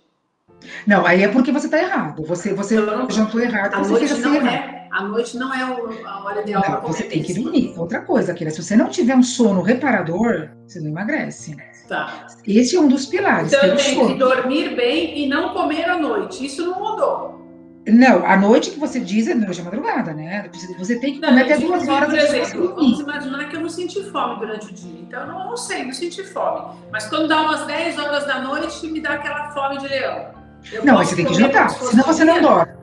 Não, 0.88 1.06
aí 1.06 1.24
é 1.24 1.28
porque 1.28 1.52
você 1.52 1.68
está 1.68 1.78
errado. 1.78 2.24
Você, 2.24 2.54
você 2.54 2.80
não, 2.80 3.10
jantou 3.10 3.42
errado. 3.42 3.76
A 3.76 3.82
noite 3.82 4.14
não 4.20 4.48
é. 4.48 4.88
A 4.92 5.04
noite 5.04 5.38
não 5.38 5.54
é 5.54 5.62
a 5.64 6.24
hora 6.24 6.42
ideal 6.42 6.62
para 6.62 6.80
Você 6.82 7.04
tem 7.04 7.24
que 7.24 7.34
dormir. 7.34 7.74
Outra 7.78 8.02
coisa, 8.02 8.34
Kira, 8.34 8.52
se 8.52 8.62
você 8.62 8.76
não 8.76 8.90
tiver 8.90 9.16
um 9.16 9.24
sono 9.24 9.62
reparador, 9.62 10.50
você 10.68 10.80
não 10.80 10.90
emagrece. 10.90 11.58
Tá. 11.88 12.28
Esse 12.46 12.76
é 12.76 12.80
um 12.80 12.88
dos 12.88 13.08
pilares. 13.08 13.52
Então 13.52 13.68
eu 13.68 13.76
tenho 13.76 14.08
que 14.08 14.14
dormir 14.16 14.76
bem 14.76 15.18
e 15.18 15.28
não 15.28 15.54
comer 15.54 15.90
à 15.90 15.98
noite. 15.98 16.46
Isso 16.46 16.64
não 16.66 16.80
mudou. 16.80 17.34
Não, 17.88 18.26
a 18.26 18.38
noite 18.38 18.72
que 18.72 18.80
você 18.80 19.00
diz 19.00 19.28
é 19.28 19.34
noite 19.34 19.60
à 19.60 19.64
madrugada, 19.64 20.14
né? 20.14 20.50
Você 20.78 21.00
tem 21.00 21.16
que 21.16 21.22
comer 21.22 21.42
até 21.42 21.58
duas 21.58 21.88
horas 21.88 22.10
Por 22.10 22.18
exemplo, 22.18 22.76
vamos 22.76 23.00
imaginar 23.00 23.50
que 23.50 23.56
eu 23.58 23.62
não 23.62 23.70
senti 23.70 24.02
fome 24.10 24.40
durante 24.40 24.68
o 24.68 24.74
dia. 24.74 25.02
Então 25.02 25.22
eu 25.22 25.28
não, 25.28 25.50
não 25.50 25.58
sei, 25.58 25.84
não 25.84 25.92
senti 25.92 26.24
fome. 26.24 26.78
Mas 26.92 27.08
quando 27.08 27.28
dá 27.28 27.42
umas 27.42 27.66
10 27.66 28.00
horas 28.00 28.26
da 28.26 28.40
noite, 28.40 28.88
me 28.88 29.02
dá 29.02 29.16
aquela 29.16 29.52
fome 29.52 29.80
de 29.80 29.88
leão. 29.88 30.43
Eu 30.72 30.86
não, 30.86 30.96
mas 30.96 31.10
você 31.10 31.16
tem 31.16 31.26
que 31.26 31.34
jantar, 31.34 31.70
senão 31.70 32.04
você 32.04 32.24
não 32.24 32.42
dorme. 32.42 32.74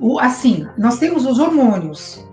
O, 0.00 0.18
assim, 0.20 0.66
nós 0.76 0.98
temos 0.98 1.26
os 1.26 1.38
hormônios. 1.38 2.24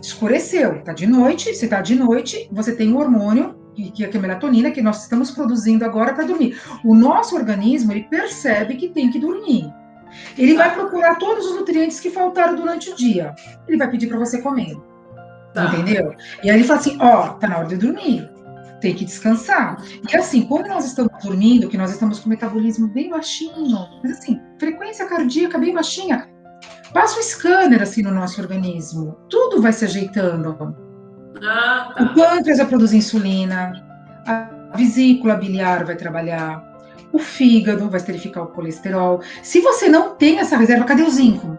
Escureceu, 0.00 0.82
tá 0.82 0.92
de 0.92 1.06
noite, 1.06 1.54
se 1.54 1.66
tá 1.66 1.80
de 1.80 1.94
noite, 1.94 2.48
você 2.52 2.74
tem 2.74 2.92
o 2.92 2.98
hormônio, 2.98 3.56
que, 3.74 4.04
é 4.04 4.10
a 4.14 4.20
melatonina, 4.20 4.70
que 4.70 4.82
nós 4.82 5.02
estamos 5.02 5.30
produzindo 5.30 5.84
agora 5.84 6.12
para 6.12 6.24
dormir. 6.24 6.60
O 6.84 6.94
nosso 6.94 7.34
organismo, 7.34 7.92
ele 7.92 8.04
percebe 8.04 8.76
que 8.76 8.90
tem 8.90 9.10
que 9.10 9.18
dormir. 9.18 9.72
Ele 10.36 10.54
vai 10.54 10.72
procurar 10.74 11.16
todos 11.16 11.46
os 11.46 11.56
nutrientes 11.56 11.98
que 11.98 12.10
faltaram 12.10 12.54
durante 12.54 12.90
o 12.90 12.94
dia. 12.94 13.34
Ele 13.66 13.78
vai 13.78 13.90
pedir 13.90 14.06
para 14.06 14.18
você 14.18 14.40
comer. 14.40 14.76
Tá. 15.54 15.66
Entendeu? 15.66 16.14
E 16.42 16.50
aí 16.50 16.56
ele 16.56 16.64
fala 16.64 16.80
assim: 16.80 16.98
ó, 17.00 17.28
tá 17.30 17.48
na 17.48 17.58
hora 17.58 17.68
de 17.68 17.76
dormir 17.76 18.33
tem 18.84 18.94
que 18.94 19.04
descansar. 19.06 19.82
E 20.10 20.14
assim, 20.14 20.42
quando 20.42 20.68
nós 20.68 20.84
estamos 20.84 21.10
dormindo, 21.22 21.68
que 21.68 21.78
nós 21.78 21.90
estamos 21.90 22.20
com 22.20 22.26
o 22.26 22.28
metabolismo 22.28 22.88
bem 22.88 23.08
baixinho, 23.08 23.78
mas 24.02 24.18
assim, 24.18 24.38
frequência 24.58 25.06
cardíaca 25.06 25.58
bem 25.58 25.72
baixinha, 25.72 26.28
passa 26.92 27.18
o 27.18 27.22
scanner 27.22 27.80
assim 27.80 28.02
no 28.02 28.10
nosso 28.10 28.40
organismo, 28.42 29.16
tudo 29.30 29.62
vai 29.62 29.72
se 29.72 29.86
ajeitando. 29.86 30.76
Ah, 31.42 31.94
tá. 31.96 32.04
O 32.04 32.14
pâncreas 32.14 32.58
vai 32.58 32.66
produzir 32.66 32.98
insulina, 32.98 33.72
a 34.26 34.76
vesícula 34.76 35.34
biliar 35.34 35.84
vai 35.84 35.96
trabalhar, 35.96 36.62
o 37.10 37.18
fígado 37.18 37.88
vai 37.88 37.98
esterificar 37.98 38.44
o 38.44 38.48
colesterol. 38.48 39.22
Se 39.42 39.60
você 39.60 39.88
não 39.88 40.14
tem 40.14 40.40
essa 40.40 40.58
reserva, 40.58 40.84
cadê 40.84 41.02
o 41.02 41.10
zinco? 41.10 41.56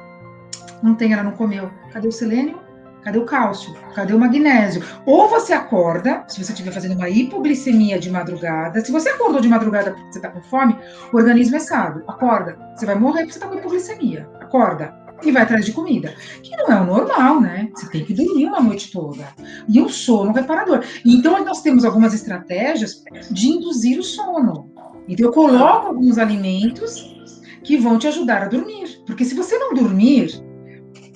Não 0.84 0.94
tem, 0.94 1.12
ela 1.12 1.24
não 1.24 1.32
comeu. 1.32 1.72
Cadê 1.92 2.08
o 2.08 2.12
selênio? 2.12 2.60
Cadê 3.06 3.20
o 3.20 3.26
cálcio? 3.26 3.72
Cadê 3.94 4.16
o 4.16 4.20
magnésio? 4.20 4.84
Ou 5.06 5.30
você 5.30 5.54
acorda, 5.54 6.26
se 6.28 6.44
você 6.44 6.52
estiver 6.52 6.72
fazendo 6.72 6.96
uma 6.96 7.08
hipoglicemia 7.08 8.00
de 8.00 8.10
madrugada, 8.10 8.84
se 8.84 8.92
você 8.92 9.10
acordou 9.10 9.40
de 9.40 9.48
madrugada 9.48 9.92
porque 9.92 10.12
você 10.12 10.18
está 10.18 10.30
com 10.32 10.42
fome, 10.42 10.76
o 11.14 11.18
organismo 11.18 11.56
é 11.56 11.60
sábio. 11.60 12.04
Acorda, 12.08 12.58
você 12.76 12.88
vai 12.88 12.96
morrer 12.96 13.22
porque 13.22 13.34
você 13.34 13.38
está 13.38 13.48
com 13.48 13.60
hipoglicemia. 13.60 14.28
Acorda, 14.42 14.92
e 15.24 15.32
vai 15.32 15.44
atrás 15.44 15.66
de 15.66 15.72
comida. 15.72 16.16
Que 16.42 16.58
não 16.58 16.66
é 16.66 16.82
o 16.82 16.86
normal, 16.86 17.40
né? 17.40 17.70
Você 17.76 17.88
tem 17.90 18.04
que 18.04 18.12
dormir 18.12 18.48
uma 18.48 18.60
noite 18.60 18.92
toda. 18.92 19.28
E 19.70 19.80
o 19.80 19.88
sono 19.88 20.34
reparador. 20.34 20.84
Então, 21.06 21.46
nós 21.46 21.62
temos 21.62 21.86
algumas 21.86 22.12
estratégias 22.12 23.04
de 23.30 23.50
induzir 23.50 24.00
o 24.00 24.04
sono. 24.04 24.72
Então, 25.08 25.28
eu 25.28 25.32
coloco 25.32 25.90
alguns 25.90 26.18
alimentos 26.18 27.16
que 27.64 27.78
vão 27.78 28.00
te 28.00 28.08
ajudar 28.08 28.42
a 28.42 28.48
dormir. 28.48 29.04
Porque 29.06 29.24
se 29.24 29.36
você 29.36 29.60
não 29.60 29.76
dormir, 29.76 30.44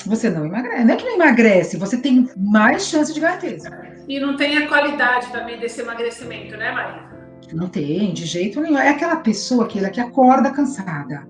você 0.10 0.30
não 0.30 0.46
emagrece. 0.46 0.84
Não 0.84 0.94
é 0.94 0.98
que 0.98 1.06
não 1.06 1.16
emagrece, 1.16 1.78
você 1.78 1.98
tem 1.98 2.30
mais 2.36 2.88
chance 2.88 3.14
de 3.14 3.20
ganhar 3.20 3.40
peso. 3.40 3.70
E 4.08 4.20
não 4.20 4.36
tem 4.36 4.58
a 4.58 4.68
qualidade 4.68 5.32
também 5.32 5.60
desse 5.60 5.82
emagrecimento, 5.82 6.58
né, 6.58 6.72
Maria? 6.72 7.10
Não 7.54 7.68
tem, 7.68 8.12
de 8.14 8.26
jeito 8.26 8.60
nenhum. 8.60 8.78
É 8.78 8.90
aquela 8.90 9.18
pessoa 9.18 9.68
que, 9.68 9.88
que 9.90 10.00
acorda 10.00 10.52
cansada. 10.52 11.28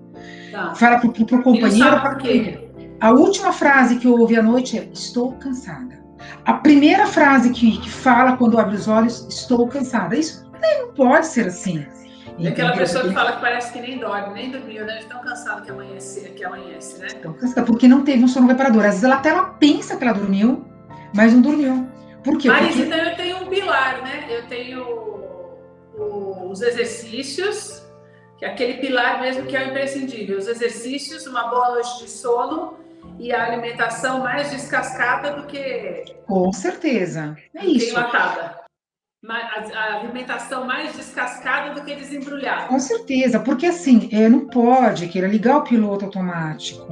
Tá. 0.50 0.74
Fala 0.74 0.98
pro, 0.98 1.12
pro, 1.12 1.26
pro 1.26 1.42
companheiro. 1.42 2.70
A 3.00 3.10
última 3.12 3.52
frase 3.52 3.96
que 3.96 4.06
eu 4.06 4.18
ouvi 4.18 4.36
à 4.36 4.42
noite 4.42 4.78
é: 4.78 4.88
Estou 4.92 5.32
cansada. 5.32 6.00
A 6.44 6.54
primeira 6.54 7.06
frase 7.06 7.50
que, 7.50 7.78
que 7.78 7.90
fala 7.90 8.36
quando 8.36 8.58
abre 8.58 8.76
os 8.76 8.88
olhos: 8.88 9.26
Estou 9.28 9.66
cansada. 9.68 10.16
Isso 10.16 10.50
não 10.60 10.92
pode 10.92 11.26
ser 11.26 11.46
assim. 11.46 11.86
É 12.42 12.48
aquela 12.48 12.72
pessoa 12.76 13.04
que 13.04 13.12
fala 13.12 13.32
que 13.32 13.40
parece 13.40 13.72
que 13.72 13.80
nem 13.80 13.98
dorme, 13.98 14.34
nem 14.34 14.50
dormiu, 14.50 14.84
né? 14.86 14.98
De 14.98 15.06
tão 15.06 15.20
cansado 15.20 15.62
que 15.62 15.70
amanhece, 15.70 16.30
que 16.30 16.44
amanhece, 16.44 16.98
né? 16.98 17.08
Tão 17.22 17.32
cansada, 17.34 17.66
porque 17.66 17.86
não 17.86 18.02
teve 18.02 18.24
um 18.24 18.28
sono 18.28 18.46
reparador. 18.46 18.82
Às 18.84 18.90
vezes 18.90 19.04
ela 19.04 19.16
até 19.16 19.28
ela 19.28 19.44
pensa 19.44 19.96
que 19.96 20.04
ela 20.04 20.14
dormiu, 20.14 20.64
mas 21.14 21.32
não 21.32 21.42
dormiu. 21.42 21.86
Por 22.24 22.38
quê? 22.38 22.48
Mas 22.48 22.68
porque... 22.68 22.82
então 22.82 22.98
eu 22.98 23.16
tenho 23.16 23.36
um 23.38 23.46
pilar, 23.46 24.02
né? 24.02 24.26
Eu 24.30 24.46
tenho 24.46 25.10
os 26.50 26.62
exercícios, 26.62 27.82
que 28.38 28.44
é 28.44 28.50
aquele 28.50 28.74
pilar 28.74 29.20
mesmo 29.20 29.46
que 29.46 29.56
é 29.56 29.64
o 29.64 29.68
imprescindível. 29.68 30.38
Os 30.38 30.48
exercícios, 30.48 31.26
uma 31.26 31.48
boa 31.48 31.70
noite 31.72 31.98
de 31.98 32.08
sono 32.08 32.78
e 33.18 33.32
a 33.32 33.44
alimentação 33.44 34.20
mais 34.20 34.50
descascada 34.50 35.32
do 35.32 35.46
que. 35.46 36.04
Com 36.26 36.50
certeza. 36.52 37.36
É 37.54 37.66
isso. 37.66 37.90
Enlatada 37.90 38.59
a 39.28 39.98
alimentação 39.98 40.66
mais 40.66 40.96
descascada 40.96 41.74
do 41.74 41.84
que 41.84 41.94
desembrulhada. 41.94 42.68
Com 42.68 42.78
certeza, 42.78 43.38
porque 43.38 43.66
assim, 43.66 44.08
é, 44.12 44.28
não 44.28 44.46
pode 44.46 45.08
querer 45.08 45.28
ligar 45.28 45.58
o 45.58 45.62
piloto 45.64 46.06
automático, 46.06 46.86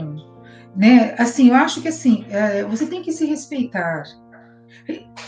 né? 0.77 1.15
Assim, 1.19 1.49
eu 1.49 1.55
acho 1.55 1.81
que 1.81 1.89
assim, 1.89 2.27
é, 2.29 2.63
você 2.65 2.87
tem 2.87 3.03
que 3.03 3.13
se 3.13 3.25
respeitar. 3.25 4.03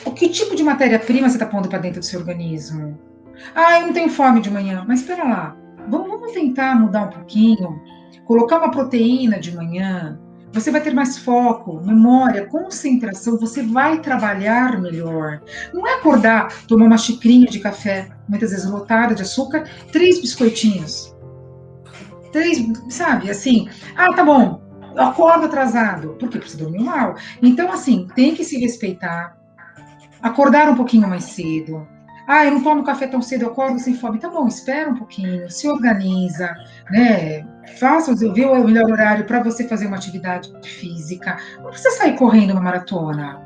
O 0.05 0.13
que 0.13 0.29
tipo 0.29 0.55
de 0.55 0.63
matéria-prima 0.63 1.29
você 1.29 1.37
está 1.37 1.47
pondo 1.47 1.69
para 1.69 1.79
dentro 1.79 2.01
do 2.01 2.05
seu 2.05 2.21
organismo? 2.21 2.99
Ah, 3.55 3.81
eu 3.81 3.87
não 3.87 3.93
tenho 3.95 4.11
fome 4.11 4.43
de 4.43 4.51
manhã, 4.51 4.85
mas 4.87 5.01
espera 5.01 5.25
lá, 5.25 5.57
vamos, 5.89 6.09
vamos 6.09 6.33
tentar 6.33 6.79
mudar 6.79 7.05
um 7.05 7.11
pouquinho, 7.11 7.81
colocar 8.27 8.59
uma 8.59 8.71
proteína 8.71 9.41
de 9.41 9.57
manhã, 9.57 10.21
você 10.53 10.71
vai 10.71 10.81
ter 10.81 10.93
mais 10.93 11.19
foco, 11.19 11.81
memória, 11.85 12.47
concentração, 12.47 13.39
você 13.39 13.63
vai 13.63 14.01
trabalhar 14.01 14.81
melhor. 14.81 15.41
Não 15.73 15.87
é 15.87 15.95
acordar, 15.95 16.53
tomar 16.67 16.87
uma 16.87 16.99
xicrinha 16.99 17.47
de 17.47 17.61
café, 17.61 18.09
muitas 18.29 18.51
vezes 18.51 18.69
lotada 18.69 19.15
de 19.15 19.23
açúcar, 19.23 19.69
três 19.93 20.21
biscoitinhos. 20.21 21.15
Três, 22.33 22.65
sabe, 22.89 23.31
assim, 23.31 23.69
ah, 23.97 24.13
tá 24.15 24.25
bom, 24.25 24.61
acordo 24.97 25.47
atrasado, 25.47 26.17
porque 26.19 26.39
você 26.39 26.57
dormiu 26.57 26.83
mal. 26.83 27.15
Então, 27.43 27.73
assim, 27.73 28.09
tem 28.15 28.35
que 28.35 28.45
se 28.45 28.59
respeitar, 28.59 29.37
acordar 30.23 30.69
um 30.69 30.75
pouquinho 30.75 31.09
mais 31.09 31.25
cedo, 31.25 31.87
ah, 32.31 32.47
eu 32.47 32.53
não 32.53 32.63
tomo 32.63 32.85
café 32.85 33.09
tão 33.09 33.21
cedo, 33.21 33.43
eu 33.43 33.49
acordo 33.49 33.81
sem 33.81 33.93
fome. 33.93 34.21
Tá 34.21 34.29
bom, 34.29 34.47
espera 34.47 34.89
um 34.89 34.95
pouquinho, 34.95 35.51
se 35.51 35.69
organiza, 35.69 36.55
né? 36.89 37.45
Faça, 37.81 38.15
vê 38.15 38.45
o 38.45 38.65
melhor 38.65 38.89
horário 38.89 39.25
para 39.25 39.43
você 39.43 39.67
fazer 39.67 39.87
uma 39.87 39.97
atividade 39.97 40.49
física. 40.65 41.37
Não 41.61 41.71
precisa 41.71 41.91
sair 41.97 42.17
correndo 42.17 42.53
uma 42.53 42.61
maratona. 42.61 43.41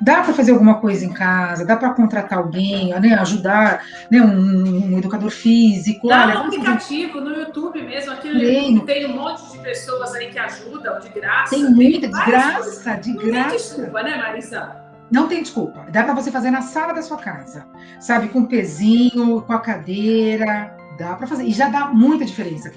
Dá 0.00 0.22
para 0.22 0.32
fazer 0.32 0.52
alguma 0.52 0.76
coisa 0.76 1.04
em 1.04 1.12
casa, 1.12 1.66
dá 1.66 1.76
para 1.76 1.92
contratar 1.92 2.38
alguém, 2.38 2.98
né, 3.00 3.14
ajudar 3.14 3.84
né, 4.08 4.20
um, 4.22 4.92
um 4.92 4.98
educador 4.98 5.30
físico. 5.30 6.06
Dá 6.06 6.24
Olha, 6.24 6.40
um 6.40 6.44
aplicativo 6.44 7.20
no 7.20 7.32
YouTube 7.32 7.82
mesmo, 7.82 8.12
aqui 8.12 8.82
tem 8.86 9.06
um 9.06 9.16
monte 9.16 9.50
de 9.50 9.58
pessoas 9.58 10.14
aí 10.14 10.28
que 10.28 10.38
ajudam 10.38 11.00
de 11.00 11.08
graça. 11.08 11.56
Tem 11.56 11.64
muita 11.64 12.06
de 12.06 12.24
graça, 12.24 12.94
de 12.96 13.12
Não 13.12 13.26
graça. 13.26 13.48
Tem 13.48 13.56
desculpa, 13.56 14.02
né, 14.04 14.16
Marisa? 14.16 14.87
Não 15.10 15.26
tem 15.28 15.42
desculpa. 15.42 15.86
Dá 15.90 16.04
para 16.04 16.14
você 16.14 16.30
fazer 16.30 16.50
na 16.50 16.62
sala 16.62 16.92
da 16.92 17.02
sua 17.02 17.16
casa, 17.16 17.66
sabe? 18.00 18.28
Com 18.28 18.44
pezinho, 18.44 19.42
com 19.42 19.52
a 19.52 19.58
cadeira. 19.58 20.76
Dá 20.98 21.14
para 21.14 21.26
fazer. 21.26 21.44
E 21.44 21.52
já 21.52 21.68
dá 21.68 21.86
muita 21.86 22.24
diferença. 22.24 22.70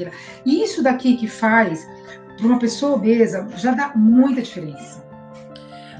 Isso 0.46 0.82
daqui 0.82 1.18
que 1.18 1.28
faz 1.28 1.88
para 2.38 2.48
uma 2.48 2.60
pessoa 2.60 2.96
obesa 2.96 3.48
já 3.56 3.72
dá 3.72 3.92
muita 3.96 4.42
diferença. 4.42 5.02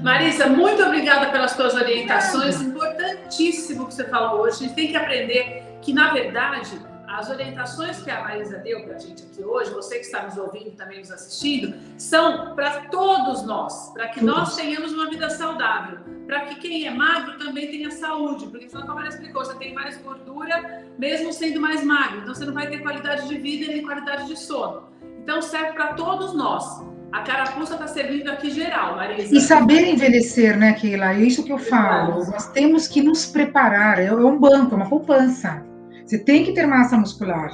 Marisa, 0.00 0.48
muito 0.48 0.82
obrigada 0.82 1.30
pelas 1.30 1.52
suas 1.52 1.74
orientações. 1.74 2.60
Importantíssimo 2.60 3.86
que 3.86 3.94
você 3.94 4.04
falou 4.04 4.40
hoje. 4.40 4.56
A 4.56 4.66
gente 4.66 4.74
tem 4.74 4.88
que 4.88 4.96
aprender 4.96 5.78
que, 5.80 5.92
na 5.92 6.12
verdade, 6.12 6.80
as 7.06 7.28
orientações 7.28 8.02
que 8.02 8.10
a 8.10 8.22
Marisa 8.22 8.58
deu 8.58 8.82
para 8.84 8.96
a 8.96 8.98
gente 8.98 9.22
aqui 9.22 9.44
hoje, 9.44 9.70
você 9.70 9.96
que 9.98 10.06
está 10.06 10.22
nos 10.22 10.36
ouvindo 10.36 10.70
também 10.72 10.98
nos 10.98 11.12
assistindo, 11.12 11.74
são 11.98 12.54
para 12.54 12.86
todos 12.90 13.44
nós, 13.44 13.90
para 13.90 14.08
que 14.08 14.24
nós 14.24 14.56
tenhamos 14.56 14.92
uma 14.92 15.10
vida 15.10 15.28
saudável, 15.28 15.98
para 16.32 16.46
que 16.46 16.54
quem 16.54 16.86
é 16.86 16.90
magro 16.90 17.36
também 17.36 17.70
tenha 17.70 17.90
saúde, 17.90 18.46
porque 18.46 18.66
senão, 18.66 18.86
como 18.86 19.00
ela 19.00 19.08
explicou, 19.08 19.44
você 19.44 19.54
tem 19.56 19.74
mais 19.74 19.98
gordura 19.98 20.86
mesmo 20.98 21.30
sendo 21.30 21.60
mais 21.60 21.84
magro, 21.84 22.20
então 22.20 22.34
você 22.34 22.46
não 22.46 22.54
vai 22.54 22.70
ter 22.70 22.78
qualidade 22.78 23.28
de 23.28 23.36
vida 23.36 23.70
nem 23.70 23.82
qualidade 23.82 24.26
de 24.26 24.38
sono. 24.38 24.84
Então 25.22 25.42
serve 25.42 25.72
para 25.72 25.88
todos 25.88 26.32
nós. 26.32 26.64
A 27.12 27.20
carapuça 27.20 27.74
está 27.74 27.86
servindo 27.86 28.30
aqui 28.30 28.50
geral, 28.50 28.96
Marisa. 28.96 29.36
E 29.36 29.40
saber 29.42 29.86
envelhecer, 29.86 30.56
né, 30.56 30.72
Keila? 30.72 31.12
É 31.12 31.20
isso 31.20 31.44
que 31.44 31.52
eu 31.52 31.58
falo. 31.58 32.24
Nós 32.24 32.50
temos 32.52 32.88
que 32.88 33.02
nos 33.02 33.26
preparar. 33.26 33.98
É 34.00 34.10
um 34.10 34.38
banco, 34.38 34.72
é 34.72 34.76
uma 34.76 34.88
poupança. 34.88 35.62
Você 36.06 36.18
tem 36.18 36.44
que 36.44 36.52
ter 36.52 36.66
massa 36.66 36.96
muscular 36.96 37.52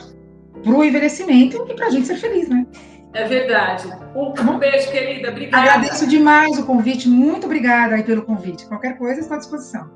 para 0.62 0.72
o 0.72 0.84
envelhecimento 0.84 1.66
e 1.68 1.74
para 1.74 1.88
a 1.88 1.90
gente 1.90 2.06
ser 2.06 2.16
feliz, 2.18 2.48
né? 2.48 2.64
É 3.12 3.24
verdade. 3.24 3.88
Um, 4.14 4.32
um 4.50 4.58
beijo, 4.58 4.90
querida. 4.90 5.30
Obrigada. 5.30 5.62
Agradeço 5.62 6.06
demais 6.06 6.58
o 6.58 6.66
convite. 6.66 7.08
Muito 7.08 7.46
obrigada 7.46 7.94
aí 7.94 8.02
pelo 8.02 8.22
convite. 8.22 8.66
Qualquer 8.66 8.98
coisa, 8.98 9.20
estou 9.20 9.36
à 9.36 9.38
disposição. 9.38 9.90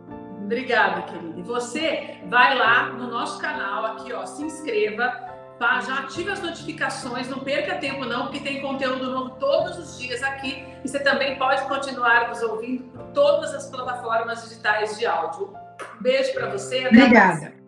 Obrigada, 0.45 1.03
querida. 1.03 1.39
E 1.39 1.43
você 1.43 2.19
vai 2.29 2.57
lá 2.57 2.91
no 2.91 3.11
nosso 3.11 3.41
canal, 3.41 3.87
aqui, 3.87 4.13
ó, 4.13 4.25
se 4.27 4.43
inscreva 4.43 5.33
Tá? 5.63 5.81
Já 5.81 6.01
ative 6.01 6.29
as 6.29 6.43
notificações, 6.43 7.29
não 7.29 7.39
perca 7.39 7.77
tempo 7.77 8.05
não, 8.05 8.23
porque 8.23 8.41
tem 8.41 8.61
conteúdo 8.61 9.13
novo 9.13 9.31
todos 9.37 9.79
os 9.79 9.97
dias 9.97 10.21
aqui 10.21 10.65
e 10.85 10.89
você 10.89 10.99
também 10.99 11.39
pode 11.39 11.63
continuar 11.69 12.29
nos 12.29 12.43
ouvindo 12.43 12.83
por 12.91 13.05
todas 13.13 13.55
as 13.55 13.71
plataformas 13.71 14.43
digitais 14.43 14.99
de 14.99 15.07
áudio. 15.07 15.55
beijo 16.01 16.33
para 16.35 16.49
você. 16.49 16.89
Obrigada. 16.89 17.62